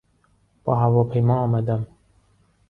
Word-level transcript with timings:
با 0.63 0.75
هواپیما 0.75 1.39
آمدم. 1.43 1.87